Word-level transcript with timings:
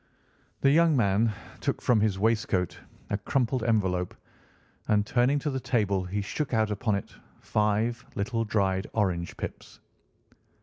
The 0.61 0.71
young 0.71 0.97
man 0.97 1.31
took 1.59 1.79
from 1.79 1.99
his 1.99 2.17
waistcoat 2.17 2.79
a 3.11 3.19
crumpled 3.19 3.63
envelope, 3.63 4.15
and 4.87 5.05
turning 5.05 5.37
to 5.37 5.51
the 5.51 5.59
table 5.59 6.05
he 6.05 6.23
shook 6.23 6.55
out 6.55 6.71
upon 6.71 6.95
it 6.95 7.13
five 7.39 8.03
little 8.15 8.43
dried 8.43 8.87
orange 8.95 9.37
pips. 9.37 9.79